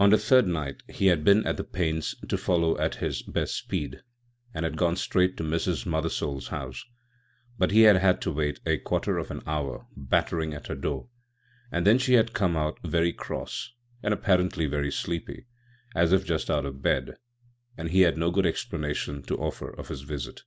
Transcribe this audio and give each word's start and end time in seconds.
On 0.00 0.10
the 0.10 0.18
third 0.18 0.48
night 0.48 0.82
he 0.88 1.06
had 1.06 1.22
been 1.22 1.46
at 1.46 1.56
the 1.56 1.62
pains 1.62 2.16
to 2.28 2.36
follow 2.36 2.76
at 2.80 2.96
his 2.96 3.22
best 3.22 3.54
speed, 3.54 4.02
and 4.52 4.64
had 4.64 4.76
gone 4.76 4.96
straight 4.96 5.36
to 5.36 5.44
Mrs. 5.44 5.86
Mothersole's 5.86 6.48
house; 6.48 6.84
but 7.56 7.70
he 7.70 7.82
had 7.82 7.94
had 7.98 8.20
to 8.22 8.32
wait 8.32 8.58
a 8.66 8.78
quarter 8.78 9.16
of 9.16 9.30
an 9.30 9.42
hour 9.46 9.86
battering 9.96 10.52
at 10.54 10.66
her 10.66 10.74
door, 10.74 11.08
and 11.70 11.86
then 11.86 11.98
she 11.98 12.14
had 12.14 12.32
come 12.32 12.56
out 12.56 12.80
very 12.82 13.12
cross, 13.12 13.72
and 14.02 14.12
apparently 14.12 14.66
very 14.66 14.90
sleepy, 14.90 15.46
as 15.94 16.12
if 16.12 16.26
just 16.26 16.50
out 16.50 16.66
of 16.66 16.82
bed; 16.82 17.16
and 17.78 17.90
he 17.90 18.00
had 18.00 18.18
no 18.18 18.32
good 18.32 18.46
explanation 18.46 19.22
to 19.22 19.38
offer 19.38 19.70
of 19.70 19.86
his 19.86 20.00
visit. 20.00 20.42